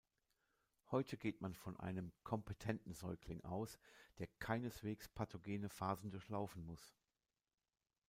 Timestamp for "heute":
0.89-1.15